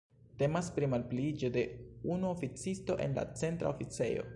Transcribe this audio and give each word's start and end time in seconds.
Temas 0.41 0.69
pri 0.77 0.89
malpliiĝo 0.93 1.51
de 1.59 1.65
unu 2.15 2.33
oficisto 2.39 3.01
en 3.09 3.19
la 3.21 3.31
Centra 3.45 3.77
Oficejo. 3.79 4.29